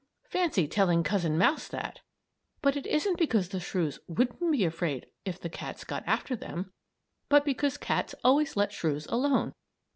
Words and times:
Fancy 0.27 0.67
telling 0.67 1.03
Cousin 1.03 1.37
Mouse 1.37 1.67
that! 1.67 1.99
But 2.63 2.75
it 2.75 2.87
isn't 2.87 3.19
because 3.19 3.49
the 3.49 3.59
shrews 3.59 3.99
wouldn't 4.07 4.51
be 4.51 4.65
afraid 4.65 5.05
if 5.25 5.39
the 5.39 5.47
cats 5.47 5.83
got 5.83 6.03
after 6.07 6.35
them, 6.35 6.71
but 7.29 7.45
because 7.45 7.77
cats 7.77 8.15
always 8.23 8.57
let 8.57 8.71
shrews 8.73 9.05
alone. 9.05 9.53